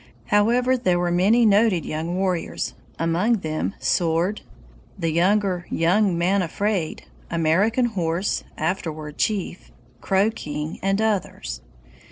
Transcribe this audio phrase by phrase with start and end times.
[0.29, 4.41] However, there were many noted young warriors, among them Sword,
[4.97, 11.61] the younger Young Man Afraid, American Horse [afterward chief], Crow King, and others.